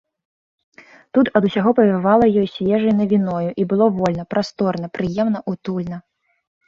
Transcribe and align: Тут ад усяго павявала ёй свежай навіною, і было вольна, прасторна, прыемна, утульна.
Тут 1.17 1.29
ад 1.39 1.43
усяго 1.49 1.73
павявала 1.81 2.25
ёй 2.43 2.47
свежай 2.55 2.93
навіною, 3.03 3.45
і 3.65 3.67
было 3.75 3.85
вольна, 4.01 4.23
прасторна, 4.35 4.87
прыемна, 4.97 5.39
утульна. 5.53 5.97